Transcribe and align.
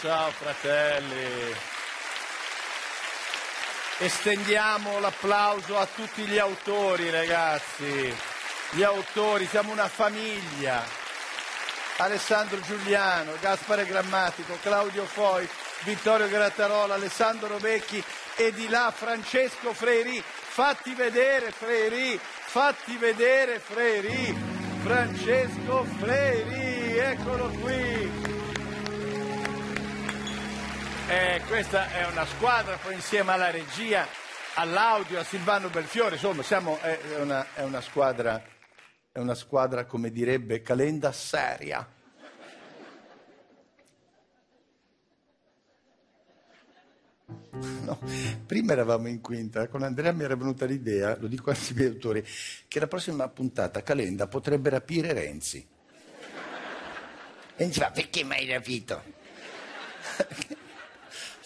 Ciao 0.00 0.30
fratelli. 0.30 1.54
Estendiamo 3.98 5.00
l'applauso 5.00 5.76
a 5.76 5.86
tutti 5.86 6.22
gli 6.22 6.38
autori, 6.38 7.10
ragazzi. 7.10 8.14
Gli 8.70 8.82
autori, 8.82 9.46
siamo 9.46 9.72
una 9.72 9.88
famiglia. 9.88 10.84
Alessandro 11.96 12.60
Giuliano, 12.60 13.32
Gaspare 13.40 13.84
Grammatico, 13.86 14.56
Claudio 14.62 15.04
Foi, 15.04 15.48
Vittorio 15.82 16.28
Grattarola, 16.28 16.94
Alessandro 16.94 17.56
Vecchi 17.58 18.02
e 18.36 18.52
di 18.52 18.68
là 18.68 18.92
Francesco 18.94 19.72
Freiri. 19.72 20.22
Fatti 20.22 20.94
vedere 20.94 21.50
Freiri, 21.50 22.20
fatti 22.22 22.96
vedere 22.96 23.58
Freiri. 23.58 24.56
Francesco 24.80 25.84
Freiri, 25.98 26.98
eccolo 26.98 27.48
qui. 27.60 28.27
Eh, 31.10 31.40
questa 31.46 31.90
è 31.90 32.06
una 32.06 32.26
squadra, 32.26 32.76
poi 32.76 32.92
insieme 32.92 33.32
alla 33.32 33.50
regia, 33.50 34.06
all'audio, 34.56 35.18
a 35.18 35.24
Silvano 35.24 35.70
Belfiore, 35.70 36.16
insomma, 36.16 36.42
siamo, 36.42 36.78
è, 36.80 36.98
una, 37.18 37.46
è 37.54 37.62
una 37.62 37.80
squadra, 37.80 38.44
è 39.10 39.18
una 39.18 39.34
squadra, 39.34 39.86
come 39.86 40.10
direbbe 40.10 40.60
Calenda, 40.60 41.10
seria. 41.12 41.88
No, 47.52 47.98
prima 48.44 48.72
eravamo 48.72 49.08
in 49.08 49.22
quinta, 49.22 49.66
con 49.68 49.82
Andrea 49.84 50.12
mi 50.12 50.24
era 50.24 50.36
venuta 50.36 50.66
l'idea, 50.66 51.16
lo 51.18 51.26
dico 51.26 51.48
anzi 51.48 51.72
ai 51.72 51.78
miei 51.78 51.88
autori, 51.88 52.22
che 52.68 52.80
la 52.80 52.86
prossima 52.86 53.26
puntata 53.28 53.82
Calenda 53.82 54.26
potrebbe 54.26 54.68
rapire 54.68 55.14
Renzi. 55.14 55.66
E 57.56 57.64
diceva, 57.64 57.90
perché 57.90 58.24
mi 58.24 58.34
hai 58.34 58.46
rapito? 58.52 59.16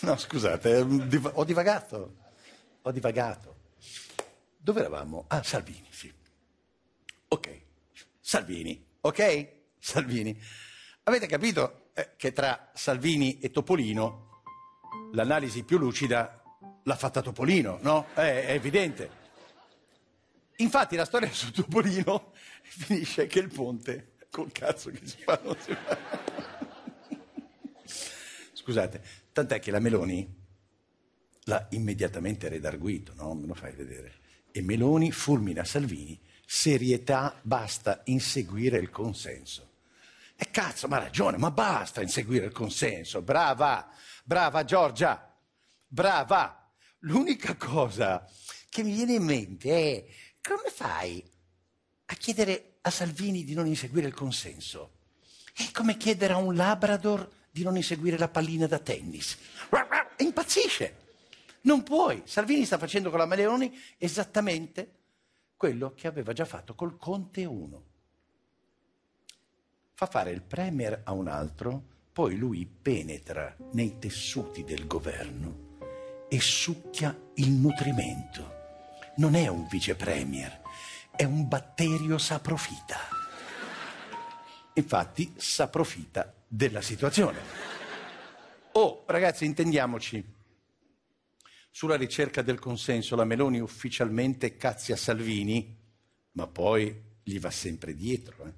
No, 0.02 0.16
scusate, 0.16 0.78
eh, 0.78 1.20
ho 1.32 1.44
divagato. 1.44 2.16
Ho 2.82 2.90
divagato. 2.90 3.56
Dove 4.56 4.80
eravamo? 4.80 5.24
Ah, 5.28 5.42
Salvini, 5.42 5.86
sì. 5.90 6.12
Ok, 7.28 7.60
Salvini, 8.20 8.82
ok? 9.00 9.48
Salvini. 9.78 10.38
Avete 11.04 11.26
capito 11.26 11.90
eh, 11.94 12.12
che 12.16 12.32
tra 12.32 12.70
Salvini 12.74 13.38
e 13.40 13.50
Topolino 13.50 14.42
l'analisi 15.12 15.64
più 15.64 15.78
lucida 15.78 16.42
l'ha 16.82 16.96
fatta 16.96 17.22
Topolino, 17.22 17.78
no? 17.82 18.06
Eh, 18.14 18.46
è 18.46 18.52
evidente. 18.52 19.18
Infatti 20.56 20.96
la 20.96 21.04
storia 21.04 21.30
su 21.30 21.52
Topolino 21.52 22.32
finisce 22.62 23.26
che 23.26 23.38
il 23.38 23.48
ponte, 23.48 24.12
col 24.30 24.50
cazzo 24.52 24.90
che 24.90 25.00
si 25.04 25.18
fa, 25.22 25.38
non 25.42 25.56
si 25.58 25.74
fa. 25.74 26.29
Scusate, 28.70 29.02
tant'è 29.32 29.58
che 29.58 29.72
la 29.72 29.80
Meloni 29.80 30.32
l'ha 31.46 31.66
immediatamente 31.70 32.48
redarguito, 32.48 33.12
no? 33.16 33.34
Me 33.34 33.48
lo 33.48 33.54
fai 33.54 33.72
vedere. 33.72 34.14
E 34.52 34.62
Meloni 34.62 35.10
fulmina 35.10 35.64
Salvini, 35.64 36.16
serietà, 36.46 37.36
basta 37.42 38.02
inseguire 38.04 38.78
il 38.78 38.90
consenso. 38.90 39.70
E 40.36 40.52
cazzo, 40.52 40.86
ma 40.86 40.98
ha 40.98 41.00
ragione, 41.00 41.36
ma 41.36 41.50
basta 41.50 42.00
inseguire 42.00 42.46
il 42.46 42.52
consenso, 42.52 43.22
brava, 43.22 43.90
brava 44.22 44.62
Giorgia, 44.62 45.36
brava. 45.88 46.70
L'unica 47.00 47.56
cosa 47.56 48.24
che 48.68 48.84
mi 48.84 48.94
viene 48.94 49.14
in 49.14 49.24
mente 49.24 49.70
è 49.72 50.06
come 50.40 50.70
fai 50.72 51.28
a 52.04 52.14
chiedere 52.14 52.76
a 52.82 52.90
Salvini 52.90 53.42
di 53.42 53.54
non 53.54 53.66
inseguire 53.66 54.06
il 54.06 54.14
consenso? 54.14 54.98
È 55.52 55.72
come 55.72 55.96
chiedere 55.96 56.34
a 56.34 56.36
un 56.36 56.54
Labrador 56.54 57.38
di 57.50 57.62
non 57.62 57.76
inseguire 57.76 58.16
la 58.16 58.28
pallina 58.28 58.66
da 58.66 58.78
tennis. 58.78 59.36
E 60.16 60.24
impazzisce. 60.24 60.96
Non 61.62 61.82
puoi. 61.82 62.22
Salvini 62.24 62.64
sta 62.64 62.78
facendo 62.78 63.10
con 63.10 63.18
la 63.18 63.26
Meloni 63.26 63.76
esattamente 63.98 64.98
quello 65.56 65.92
che 65.94 66.06
aveva 66.06 66.32
già 66.32 66.44
fatto 66.44 66.74
col 66.74 66.96
Conte 66.96 67.44
1. 67.44 67.84
Fa 69.92 70.06
fare 70.06 70.30
il 70.30 70.40
Premier 70.40 71.02
a 71.04 71.12
un 71.12 71.28
altro, 71.28 71.82
poi 72.12 72.36
lui 72.36 72.64
penetra 72.64 73.54
nei 73.72 73.98
tessuti 73.98 74.64
del 74.64 74.86
governo 74.86 75.68
e 76.28 76.40
succhia 76.40 77.14
il 77.34 77.50
nutrimento. 77.50 78.58
Non 79.16 79.34
è 79.34 79.48
un 79.48 79.66
vice 79.68 79.96
premier, 79.96 80.62
è 81.14 81.24
un 81.24 81.46
batterio 81.46 82.16
saprofita. 82.16 82.96
Infatti 84.74 85.34
s'approfitta 85.36 86.39
della 86.52 86.80
situazione. 86.80 87.38
Oh, 88.72 89.04
ragazzi, 89.06 89.44
intendiamoci. 89.44 90.24
Sulla 91.70 91.94
ricerca 91.94 92.42
del 92.42 92.58
consenso 92.58 93.14
la 93.14 93.24
Meloni 93.24 93.60
ufficialmente 93.60 94.56
cazzia 94.56 94.96
Salvini, 94.96 95.78
ma 96.32 96.48
poi 96.48 97.02
gli 97.22 97.38
va 97.38 97.52
sempre 97.52 97.94
dietro. 97.94 98.46
Eh? 98.46 98.52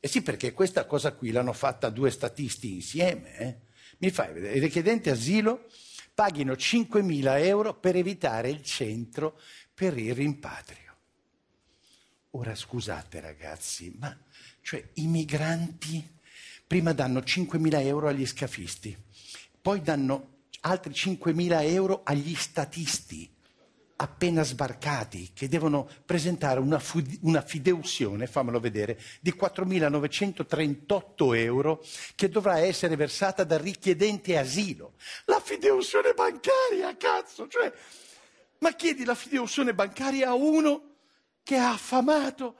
Eh 0.00 0.08
sì, 0.08 0.22
perché 0.22 0.54
questa 0.54 0.86
cosa 0.86 1.12
qui 1.12 1.30
l'hanno 1.30 1.52
fatta 1.52 1.90
due 1.90 2.10
statisti 2.10 2.72
insieme. 2.72 3.36
Eh? 3.36 3.56
Mi 3.98 4.10
fai 4.10 4.32
vedere, 4.32 4.56
i 4.56 4.60
richiedenti 4.60 5.10
asilo 5.10 5.68
paghino 6.14 6.54
5.000 6.54 7.44
euro 7.44 7.74
per 7.74 7.96
evitare 7.96 8.48
il 8.48 8.62
centro 8.62 9.38
per 9.74 9.98
il 9.98 10.14
rimpatrio. 10.14 10.94
Ora 12.30 12.54
scusate 12.54 13.20
ragazzi, 13.20 13.94
ma 13.98 14.18
cioè 14.62 14.88
i 14.94 15.06
migranti 15.06 16.15
prima 16.66 16.92
danno 16.92 17.20
5.000 17.20 17.84
euro 17.84 18.08
agli 18.08 18.26
scafisti, 18.26 18.96
poi 19.60 19.82
danno 19.82 20.38
altri 20.60 20.92
5.000 20.92 21.62
euro 21.70 22.00
agli 22.04 22.34
statisti 22.34 23.34
appena 23.98 24.42
sbarcati 24.42 25.30
che 25.32 25.48
devono 25.48 25.88
presentare 26.04 26.60
una, 26.60 26.78
una 27.22 27.40
fideuzione, 27.40 28.26
fammelo 28.26 28.60
vedere, 28.60 29.00
di 29.20 29.32
4.938 29.32 31.34
euro 31.36 31.82
che 32.14 32.28
dovrà 32.28 32.58
essere 32.58 32.94
versata 32.96 33.42
dal 33.44 33.60
richiedente 33.60 34.36
asilo. 34.36 34.96
La 35.24 35.40
fideuzione 35.40 36.12
bancaria, 36.12 36.94
cazzo! 36.96 37.48
Cioè, 37.48 37.72
ma 38.58 38.74
chiedi 38.74 39.04
la 39.04 39.14
fideuzione 39.14 39.72
bancaria 39.74 40.28
a 40.28 40.34
uno 40.34 40.96
che 41.42 41.56
ha 41.56 41.72
affamato, 41.72 42.56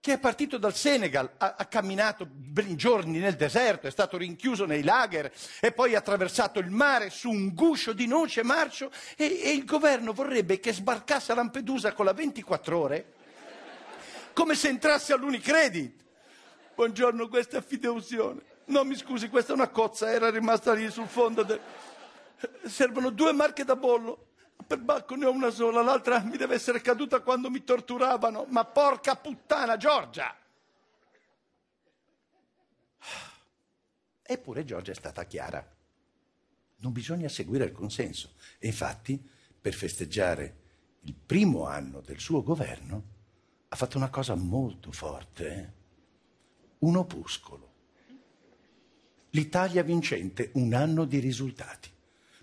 che 0.00 0.14
è 0.14 0.18
partito 0.18 0.56
dal 0.56 0.74
Senegal, 0.74 1.30
ha, 1.36 1.56
ha, 1.58 1.66
camminato 1.66 2.26
giorni 2.74 3.18
nel 3.18 3.36
deserto, 3.36 3.86
è 3.86 3.90
stato 3.90 4.16
rinchiuso 4.16 4.64
nei 4.64 4.82
lager 4.82 5.30
e 5.60 5.72
poi 5.72 5.94
ha 5.94 5.98
attraversato 5.98 6.58
il 6.58 6.70
mare 6.70 7.10
su 7.10 7.28
un 7.28 7.52
guscio 7.52 7.92
di 7.92 8.06
noce 8.06 8.42
marcio 8.42 8.90
e, 9.14 9.42
e 9.42 9.52
il 9.52 9.66
governo 9.66 10.14
vorrebbe 10.14 10.58
che 10.58 10.72
sbarcasse 10.72 11.32
a 11.32 11.34
Lampedusa 11.34 11.92
con 11.92 12.06
la 12.06 12.14
24 12.14 12.78
ore, 12.78 13.12
come 14.32 14.54
se 14.54 14.68
entrasse 14.68 15.12
all'Unicredit. 15.12 16.02
Buongiorno, 16.74 17.28
questa 17.28 17.58
è 17.58 17.62
fideuzione. 17.62 18.40
No, 18.66 18.84
mi 18.84 18.96
scusi, 18.96 19.28
questa 19.28 19.52
è 19.52 19.54
una 19.54 19.68
cozza, 19.68 20.10
era 20.10 20.30
rimasta 20.30 20.72
lì 20.72 20.90
sul 20.90 21.08
fondo 21.08 21.42
del... 21.42 21.60
Servono 22.64 23.10
due 23.10 23.32
marche 23.32 23.64
da 23.64 23.76
bollo. 23.76 24.29
Per 24.66 24.78
Bacco 24.78 25.14
ne 25.16 25.26
ho 25.26 25.30
una 25.30 25.50
sola, 25.50 25.82
l'altra 25.82 26.20
mi 26.20 26.36
deve 26.36 26.54
essere 26.54 26.80
caduta 26.80 27.20
quando 27.20 27.50
mi 27.50 27.64
torturavano. 27.64 28.46
Ma 28.48 28.64
porca 28.64 29.16
puttana, 29.16 29.76
Giorgia! 29.76 30.36
Eppure 34.22 34.64
Giorgia 34.64 34.92
è 34.92 34.94
stata 34.94 35.24
chiara. 35.24 35.66
Non 36.76 36.92
bisogna 36.92 37.28
seguire 37.28 37.64
il 37.64 37.72
consenso. 37.72 38.34
E 38.58 38.68
infatti, 38.68 39.20
per 39.60 39.74
festeggiare 39.74 40.58
il 41.00 41.14
primo 41.14 41.66
anno 41.66 42.00
del 42.00 42.20
suo 42.20 42.42
governo, 42.42 43.02
ha 43.68 43.76
fatto 43.76 43.96
una 43.96 44.08
cosa 44.08 44.34
molto 44.34 44.92
forte. 44.92 45.46
eh? 45.52 45.72
Un 46.78 46.96
opuscolo. 46.96 47.68
L'Italia 49.30 49.82
vincente, 49.82 50.50
un 50.54 50.74
anno 50.74 51.04
di 51.04 51.18
risultati. 51.18 51.90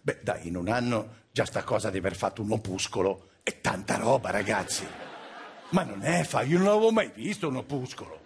Beh, 0.01 0.19
dai, 0.23 0.47
in 0.47 0.55
un 0.55 0.69
anno 0.69 1.25
già 1.37 1.45
sta 1.45 1.63
cosa 1.63 1.91
di 1.91 1.99
aver 1.99 2.15
fatto 2.15 2.41
un 2.41 2.51
opuscolo 2.51 3.33
è 3.43 3.61
tanta 3.61 3.97
roba, 3.97 4.31
ragazzi. 4.31 4.87
Ma 5.69 5.83
non 5.83 6.01
è 6.01 6.23
fa, 6.23 6.41
io 6.41 6.57
non 6.57 6.65
avevo 6.65 6.91
mai 6.91 7.11
visto 7.13 7.47
un 7.47 7.57
opuscolo. 7.57 8.19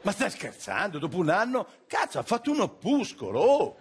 Ma 0.00 0.12
stai 0.12 0.30
scherzando? 0.30 0.98
Dopo 0.98 1.18
un 1.18 1.28
anno, 1.28 1.66
cazzo, 1.86 2.18
ha 2.18 2.22
fatto 2.22 2.50
un 2.50 2.60
opuscolo. 2.60 3.38
oh! 3.38 3.76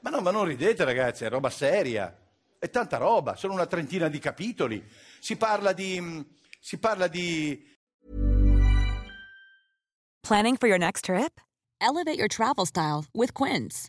Ma 0.00 0.10
no, 0.10 0.20
ma 0.20 0.30
non 0.32 0.44
ridete, 0.44 0.84
ragazzi, 0.84 1.24
è 1.24 1.30
roba 1.30 1.48
seria. 1.48 2.14
È 2.58 2.68
tanta 2.68 2.98
roba, 2.98 3.36
sono 3.36 3.54
una 3.54 3.64
trentina 3.64 4.08
di 4.08 4.18
capitoli. 4.18 4.86
Si 5.18 5.36
parla 5.36 5.72
di. 5.72 5.98
mm, 5.98 6.20
Si 6.60 6.76
parla 6.76 7.08
di. 7.08 7.58
Planning 10.20 10.58
for 10.58 10.68
your 10.68 10.78
next 10.78 11.06
trip? 11.06 11.40
Elevate 11.80 12.18
your 12.18 12.28
travel 12.28 12.66
style 12.66 13.06
with 13.14 13.32
Quince. 13.32 13.88